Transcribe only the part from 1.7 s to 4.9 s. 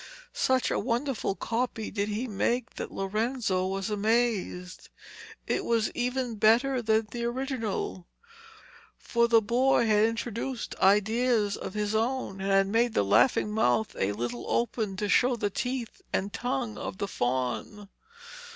did he make that Lorenzo was amazed.